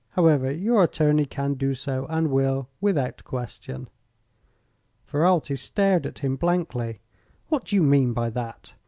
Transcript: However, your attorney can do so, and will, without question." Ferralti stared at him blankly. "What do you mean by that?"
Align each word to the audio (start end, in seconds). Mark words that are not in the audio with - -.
However, 0.13 0.51
your 0.51 0.81
attorney 0.81 1.27
can 1.27 1.53
do 1.53 1.75
so, 1.75 2.07
and 2.09 2.31
will, 2.31 2.67
without 2.81 3.23
question." 3.23 3.87
Ferralti 5.05 5.55
stared 5.55 6.07
at 6.07 6.17
him 6.25 6.37
blankly. 6.37 7.01
"What 7.49 7.65
do 7.65 7.75
you 7.75 7.83
mean 7.83 8.11
by 8.13 8.31
that?" 8.31 8.73